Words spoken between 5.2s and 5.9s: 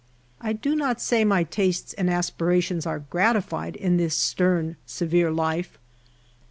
life.